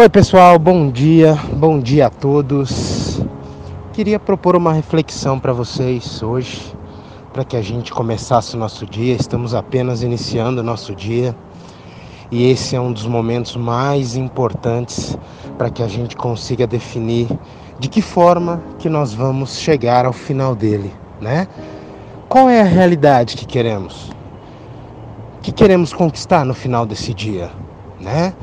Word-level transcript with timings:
Oi, 0.00 0.08
pessoal, 0.08 0.58
bom 0.58 0.90
dia, 0.90 1.38
bom 1.52 1.78
dia 1.78 2.06
a 2.06 2.10
todos. 2.10 3.20
Queria 3.92 4.18
propor 4.18 4.56
uma 4.56 4.72
reflexão 4.72 5.38
para 5.38 5.52
vocês 5.52 6.22
hoje, 6.22 6.74
para 7.34 7.44
que 7.44 7.54
a 7.54 7.60
gente 7.60 7.92
começasse 7.92 8.56
o 8.56 8.58
nosso 8.58 8.86
dia. 8.86 9.14
Estamos 9.14 9.54
apenas 9.54 10.02
iniciando 10.02 10.62
o 10.62 10.64
nosso 10.64 10.94
dia 10.94 11.36
e 12.30 12.50
esse 12.50 12.74
é 12.74 12.80
um 12.80 12.90
dos 12.90 13.04
momentos 13.04 13.56
mais 13.56 14.16
importantes 14.16 15.18
para 15.58 15.68
que 15.68 15.82
a 15.82 15.86
gente 15.86 16.16
consiga 16.16 16.66
definir 16.66 17.28
de 17.78 17.86
que 17.86 18.00
forma 18.00 18.58
que 18.78 18.88
nós 18.88 19.12
vamos 19.12 19.58
chegar 19.58 20.06
ao 20.06 20.14
final 20.14 20.54
dele, 20.54 20.90
né? 21.20 21.46
Qual 22.26 22.48
é 22.48 22.62
a 22.62 22.64
realidade 22.64 23.36
que 23.36 23.44
queremos? 23.44 24.08
O 25.36 25.42
que 25.42 25.52
queremos 25.52 25.92
conquistar 25.92 26.46
no 26.46 26.54
final 26.54 26.86
desse 26.86 27.12
dia, 27.12 27.50
né? 28.00 28.34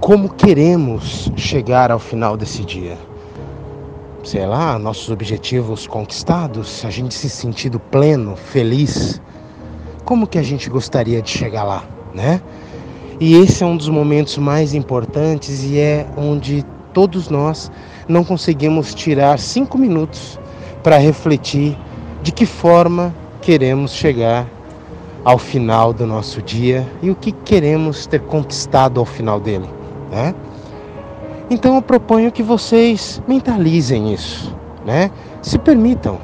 como 0.00 0.28
queremos 0.28 1.32
chegar 1.36 1.90
ao 1.90 1.98
final 1.98 2.36
desse 2.36 2.64
dia. 2.64 2.96
Sei 4.22 4.46
lá, 4.46 4.78
nossos 4.78 5.10
objetivos 5.10 5.86
conquistados, 5.86 6.84
a 6.84 6.90
gente 6.90 7.14
se 7.14 7.28
sentindo 7.28 7.78
pleno, 7.78 8.36
feliz. 8.36 9.20
Como 10.04 10.26
que 10.26 10.38
a 10.38 10.42
gente 10.42 10.68
gostaria 10.68 11.22
de 11.22 11.30
chegar 11.30 11.64
lá, 11.64 11.84
né? 12.14 12.40
E 13.18 13.34
esse 13.34 13.62
é 13.62 13.66
um 13.66 13.76
dos 13.76 13.88
momentos 13.88 14.36
mais 14.36 14.74
importantes 14.74 15.64
e 15.64 15.78
é 15.78 16.06
onde 16.16 16.64
todos 16.92 17.28
nós 17.28 17.70
não 18.08 18.22
conseguimos 18.22 18.94
tirar 18.94 19.38
cinco 19.38 19.78
minutos 19.78 20.38
para 20.82 20.98
refletir 20.98 21.76
de 22.22 22.30
que 22.30 22.46
forma 22.46 23.14
queremos 23.40 23.92
chegar 23.92 24.46
ao 25.26 25.38
final 25.38 25.92
do 25.92 26.06
nosso 26.06 26.40
dia 26.40 26.86
e 27.02 27.10
o 27.10 27.16
que 27.16 27.32
queremos 27.32 28.06
ter 28.06 28.20
conquistado 28.20 29.00
ao 29.00 29.04
final 29.04 29.40
dele. 29.40 29.68
Né? 30.08 30.32
Então 31.50 31.74
eu 31.74 31.82
proponho 31.82 32.30
que 32.30 32.44
vocês 32.44 33.20
mentalizem 33.26 34.14
isso, 34.14 34.56
né? 34.84 35.10
Se 35.42 35.58
permitam. 35.58 36.20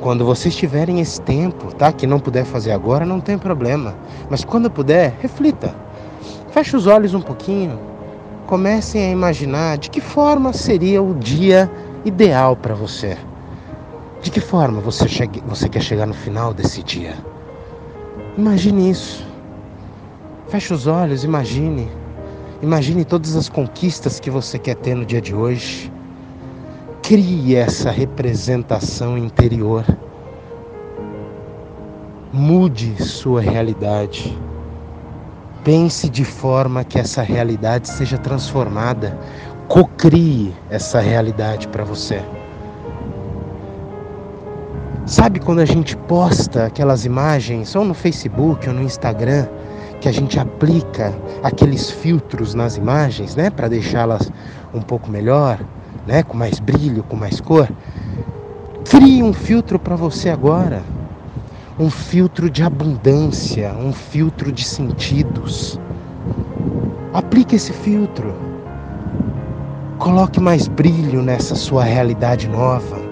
Quando 0.00 0.24
vocês 0.24 0.56
tiverem 0.56 1.00
esse 1.00 1.20
tempo, 1.20 1.72
tá? 1.76 1.92
Que 1.92 2.08
não 2.08 2.18
puder 2.18 2.44
fazer 2.44 2.72
agora, 2.72 3.06
não 3.06 3.20
tem 3.20 3.38
problema. 3.38 3.94
Mas 4.28 4.44
quando 4.44 4.68
puder, 4.68 5.14
reflita. 5.20 5.72
Feche 6.50 6.74
os 6.74 6.88
olhos 6.88 7.14
um 7.14 7.22
pouquinho. 7.22 7.78
Comecem 8.48 9.04
a 9.04 9.10
imaginar 9.10 9.78
de 9.78 9.90
que 9.90 10.00
forma 10.00 10.52
seria 10.52 11.00
o 11.00 11.14
dia 11.14 11.70
ideal 12.04 12.56
para 12.56 12.74
você. 12.74 13.16
De 14.20 14.28
que 14.28 14.40
forma 14.40 14.80
você, 14.80 15.06
chegue, 15.06 15.40
você 15.46 15.68
quer 15.68 15.82
chegar 15.82 16.06
no 16.06 16.14
final 16.14 16.52
desse 16.52 16.82
dia? 16.82 17.14
Imagine 18.38 18.90
isso. 18.90 19.26
Feche 20.48 20.74
os 20.74 20.86
olhos, 20.86 21.24
imagine. 21.24 21.88
Imagine 22.62 23.02
todas 23.04 23.34
as 23.34 23.48
conquistas 23.48 24.20
que 24.20 24.30
você 24.30 24.58
quer 24.58 24.76
ter 24.76 24.94
no 24.94 25.06
dia 25.06 25.22
de 25.22 25.34
hoje. 25.34 25.90
Crie 27.02 27.56
essa 27.56 27.90
representação 27.90 29.16
interior. 29.16 29.84
Mude 32.30 33.02
sua 33.02 33.40
realidade. 33.40 34.36
Pense 35.64 36.10
de 36.10 36.24
forma 36.24 36.84
que 36.84 36.98
essa 36.98 37.22
realidade 37.22 37.88
seja 37.88 38.18
transformada. 38.18 39.18
Cocrie 39.66 40.54
essa 40.68 41.00
realidade 41.00 41.68
para 41.68 41.84
você. 41.84 42.22
Sabe 45.06 45.38
quando 45.38 45.60
a 45.60 45.64
gente 45.64 45.96
posta 45.96 46.66
aquelas 46.66 47.04
imagens, 47.04 47.76
ou 47.76 47.84
no 47.84 47.94
Facebook 47.94 48.68
ou 48.68 48.74
no 48.74 48.82
Instagram, 48.82 49.46
que 50.00 50.08
a 50.08 50.12
gente 50.12 50.36
aplica 50.36 51.14
aqueles 51.44 51.88
filtros 51.88 52.54
nas 52.54 52.76
imagens, 52.76 53.36
né, 53.36 53.48
para 53.48 53.68
deixá-las 53.68 54.32
um 54.74 54.82
pouco 54.82 55.08
melhor, 55.08 55.60
né, 56.08 56.24
com 56.24 56.36
mais 56.36 56.58
brilho, 56.58 57.04
com 57.04 57.14
mais 57.14 57.40
cor. 57.40 57.68
Crie 58.90 59.22
um 59.22 59.32
filtro 59.32 59.78
para 59.78 59.94
você 59.94 60.28
agora. 60.28 60.82
Um 61.78 61.88
filtro 61.88 62.50
de 62.50 62.64
abundância, 62.64 63.72
um 63.78 63.92
filtro 63.92 64.50
de 64.50 64.64
sentidos. 64.64 65.78
Aplique 67.14 67.54
esse 67.54 67.72
filtro. 67.72 68.34
Coloque 70.00 70.40
mais 70.40 70.66
brilho 70.66 71.22
nessa 71.22 71.54
sua 71.54 71.84
realidade 71.84 72.48
nova. 72.48 73.05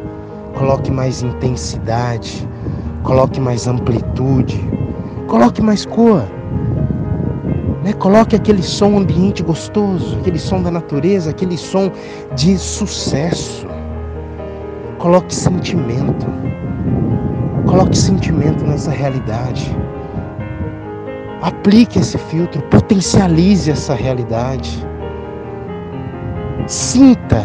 Coloque 0.54 0.90
mais 0.90 1.22
intensidade. 1.22 2.48
Coloque 3.02 3.40
mais 3.40 3.66
amplitude. 3.68 4.58
Coloque 5.26 5.60
mais 5.60 5.84
cor. 5.84 6.22
Né? 7.84 7.92
Coloque 7.92 8.34
aquele 8.34 8.62
som 8.62 8.96
ambiente 8.96 9.42
gostoso, 9.42 10.16
aquele 10.20 10.38
som 10.38 10.62
da 10.62 10.70
natureza, 10.70 11.30
aquele 11.30 11.58
som 11.58 11.90
de 12.34 12.56
sucesso. 12.56 13.66
Coloque 14.98 15.34
sentimento. 15.34 16.26
Coloque 17.66 17.96
sentimento 17.96 18.64
nessa 18.64 18.90
realidade. 18.90 19.76
Aplique 21.42 21.98
esse 21.98 22.16
filtro, 22.16 22.62
potencialize 22.70 23.70
essa 23.70 23.94
realidade. 23.94 24.82
Sinta, 26.66 27.44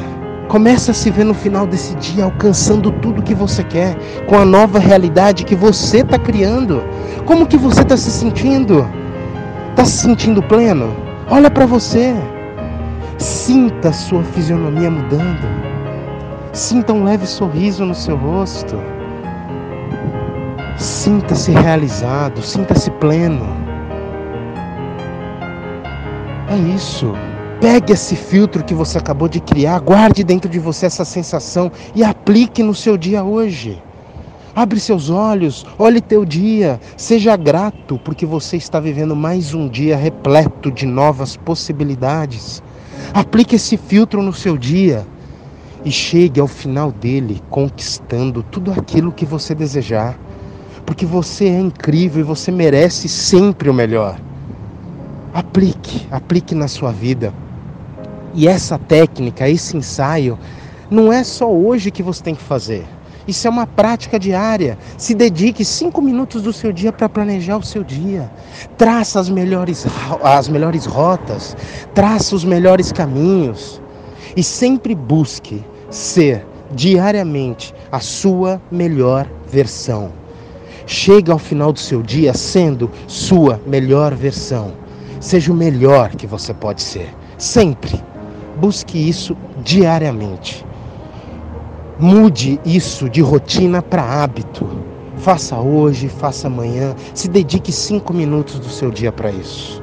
comece 0.49 0.89
a 0.89 0.93
se 0.95 1.11
ver 1.11 1.23
no 1.23 1.33
final 1.33 1.67
desse 1.67 1.95
dia 1.95 2.23
alcançando 2.23 2.91
tudo 2.91 3.21
que 3.21 3.35
você 3.35 3.63
quer, 3.63 3.95
com 4.25 4.35
a 4.35 4.43
nova 4.43 4.79
realidade 4.79 5.45
que 5.45 5.55
você 5.55 5.99
está 5.99 6.17
criando. 6.17 6.83
Como 7.25 7.45
que 7.45 7.55
você 7.55 7.81
está 7.81 7.95
se 7.95 8.09
sentindo? 8.09 8.85
Está 9.69 9.85
se 9.85 9.99
sentindo 9.99 10.41
pleno? 10.41 10.93
Olha 11.29 11.51
para 11.51 11.67
você. 11.67 12.15
Sinta 13.19 13.89
a 13.89 13.93
sua 13.93 14.23
fisionomia 14.23 14.89
mudando. 14.89 15.47
Sinta 16.51 16.93
um 16.93 17.03
leve 17.03 17.27
sorriso 17.27 17.85
no 17.85 17.93
seu 17.93 18.17
rosto. 18.17 18.75
Sinta-se 20.77 21.51
realizado, 21.51 22.41
sinta-se 22.41 22.89
pleno. 22.91 23.45
É 26.49 26.57
isso. 26.57 27.13
Pegue 27.61 27.91
esse 27.91 28.15
filtro 28.15 28.63
que 28.63 28.73
você 28.73 28.97
acabou 28.97 29.27
de 29.27 29.41
criar, 29.41 29.79
guarde 29.79 30.23
dentro 30.23 30.49
de 30.49 30.57
você 30.57 30.85
essa 30.85 31.03
sensação 31.03 31.69
e 31.93 32.01
aplique 32.01 32.63
no 32.63 32.73
seu 32.73 32.95
dia 32.95 33.21
hoje. 33.21 33.83
Abre 34.55 34.79
seus 34.79 35.09
olhos, 35.09 35.65
olhe 35.77 35.99
teu 35.99 36.23
dia, 36.23 36.79
seja 36.95 37.35
grato 37.35 37.99
porque 37.99 38.25
você 38.25 38.55
está 38.55 38.79
vivendo 38.79 39.13
mais 39.13 39.53
um 39.53 39.67
dia 39.67 39.97
repleto 39.97 40.71
de 40.71 40.85
novas 40.85 41.35
possibilidades. 41.35 42.63
Aplique 43.13 43.57
esse 43.57 43.75
filtro 43.75 44.23
no 44.23 44.31
seu 44.31 44.57
dia 44.57 45.05
e 45.83 45.91
chegue 45.91 46.39
ao 46.39 46.47
final 46.47 46.93
dele 46.93 47.41
conquistando 47.49 48.41
tudo 48.41 48.71
aquilo 48.71 49.11
que 49.11 49.25
você 49.25 49.53
desejar, 49.53 50.17
porque 50.85 51.05
você 51.05 51.45
é 51.49 51.59
incrível 51.59 52.21
e 52.21 52.23
você 52.23 52.53
merece 52.53 53.09
sempre 53.09 53.69
o 53.69 53.73
melhor. 53.73 54.17
Aplique, 55.33 56.07
aplique 56.09 56.55
na 56.55 56.69
sua 56.69 56.93
vida. 56.93 57.33
E 58.33 58.47
essa 58.47 58.77
técnica, 58.77 59.49
esse 59.49 59.75
ensaio, 59.75 60.37
não 60.89 61.11
é 61.11 61.23
só 61.23 61.51
hoje 61.51 61.91
que 61.91 62.03
você 62.03 62.23
tem 62.23 62.35
que 62.35 62.43
fazer. 62.43 62.85
Isso 63.27 63.45
é 63.47 63.49
uma 63.49 63.67
prática 63.67 64.17
diária. 64.17 64.77
Se 64.97 65.13
dedique 65.13 65.63
cinco 65.63 66.01
minutos 66.01 66.41
do 66.41 66.51
seu 66.51 66.71
dia 66.73 66.91
para 66.91 67.07
planejar 67.07 67.57
o 67.57 67.63
seu 67.63 67.83
dia. 67.83 68.31
Traça 68.77 69.19
as 69.19 69.29
melhores, 69.29 69.85
as 70.23 70.47
melhores 70.47 70.85
rotas, 70.85 71.55
traça 71.93 72.35
os 72.35 72.43
melhores 72.43 72.91
caminhos. 72.91 73.79
E 74.35 74.43
sempre 74.43 74.95
busque 74.95 75.63
ser 75.91 76.45
diariamente 76.71 77.73
a 77.91 77.99
sua 77.99 78.61
melhor 78.71 79.27
versão. 79.47 80.11
Chegue 80.87 81.31
ao 81.31 81.37
final 81.37 81.71
do 81.71 81.79
seu 81.79 82.01
dia 82.01 82.33
sendo 82.33 82.89
sua 83.05 83.61
melhor 83.67 84.15
versão. 84.15 84.73
Seja 85.19 85.51
o 85.51 85.55
melhor 85.55 86.09
que 86.15 86.25
você 86.25 86.51
pode 86.51 86.81
ser. 86.81 87.13
Sempre. 87.37 88.08
Busque 88.59 88.97
isso 88.97 89.37
diariamente. 89.63 90.65
Mude 91.97 92.59
isso 92.65 93.09
de 93.09 93.21
rotina 93.21 93.81
para 93.81 94.03
hábito. 94.03 94.67
Faça 95.15 95.57
hoje, 95.57 96.09
faça 96.09 96.47
amanhã. 96.47 96.93
Se 97.13 97.29
dedique 97.29 97.71
cinco 97.71 98.13
minutos 98.13 98.59
do 98.59 98.67
seu 98.67 98.91
dia 98.91 99.13
para 99.13 99.31
isso. 99.31 99.81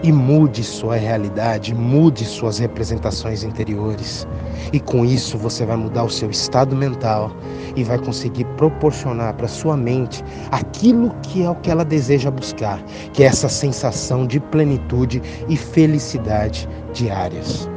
E 0.00 0.12
mude 0.12 0.62
sua 0.62 0.94
realidade, 0.94 1.74
mude 1.74 2.24
suas 2.24 2.58
representações 2.60 3.42
interiores. 3.42 4.28
E 4.72 4.78
com 4.78 5.04
isso 5.04 5.36
você 5.36 5.66
vai 5.66 5.76
mudar 5.76 6.04
o 6.04 6.10
seu 6.10 6.30
estado 6.30 6.76
mental 6.76 7.32
e 7.74 7.82
vai 7.82 7.98
conseguir 7.98 8.44
proporcionar 8.56 9.34
para 9.34 9.48
sua 9.48 9.76
mente 9.76 10.22
aquilo 10.52 11.10
que 11.22 11.42
é 11.42 11.50
o 11.50 11.54
que 11.56 11.70
ela 11.70 11.84
deseja 11.84 12.30
buscar, 12.30 12.80
que 13.12 13.24
é 13.24 13.26
essa 13.26 13.48
sensação 13.48 14.24
de 14.24 14.38
plenitude 14.38 15.20
e 15.48 15.56
felicidade 15.56 16.68
diárias. 16.92 17.71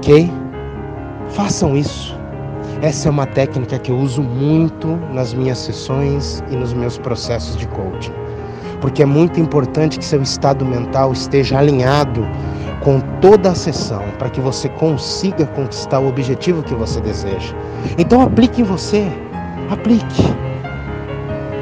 Ok? 0.00 0.32
Façam 1.28 1.76
isso. 1.76 2.18
Essa 2.80 3.08
é 3.08 3.10
uma 3.10 3.26
técnica 3.26 3.78
que 3.78 3.92
eu 3.92 3.98
uso 3.98 4.22
muito 4.22 4.96
nas 5.12 5.34
minhas 5.34 5.58
sessões 5.58 6.42
e 6.50 6.56
nos 6.56 6.72
meus 6.72 6.96
processos 6.96 7.54
de 7.54 7.68
coaching. 7.68 8.14
Porque 8.80 9.02
é 9.02 9.06
muito 9.06 9.38
importante 9.38 9.98
que 9.98 10.04
seu 10.04 10.22
estado 10.22 10.64
mental 10.64 11.12
esteja 11.12 11.58
alinhado 11.58 12.26
com 12.82 12.98
toda 13.20 13.50
a 13.50 13.54
sessão 13.54 14.02
para 14.18 14.30
que 14.30 14.40
você 14.40 14.70
consiga 14.70 15.44
conquistar 15.48 15.98
o 15.98 16.08
objetivo 16.08 16.62
que 16.62 16.74
você 16.74 16.98
deseja. 17.02 17.54
Então 17.98 18.22
aplique 18.22 18.62
em 18.62 18.64
você, 18.64 19.06
aplique. 19.70 20.34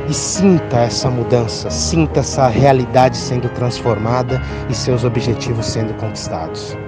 E 0.09 0.15
sinta 0.15 0.77
essa 0.77 1.11
mudança, 1.11 1.71
sinta 1.71 2.21
essa 2.21 2.47
realidade 2.47 3.17
sendo 3.17 3.49
transformada 3.49 4.41
e 4.71 4.75
seus 4.75 5.03
objetivos 5.03 5.67
sendo 5.67 5.93
conquistados. 5.95 6.79